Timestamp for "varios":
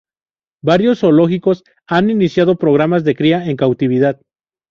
0.63-0.97